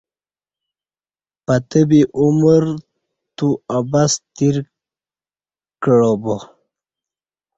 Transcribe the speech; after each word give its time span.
پتہ 1.45 1.81
بی 1.87 2.01
عمر 2.19 2.63
تو 3.37 3.47
عبث 3.77 4.13
تیر 4.35 4.55
کعہ 5.83 6.13
با 6.23 6.37